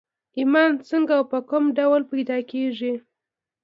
ايمان 0.37 0.71
څنګه 0.89 1.11
او 1.19 1.23
په 1.31 1.39
کوم 1.49 1.63
ډول 1.77 2.01
پيدا 2.11 2.37
کېږي؟ 2.51 2.93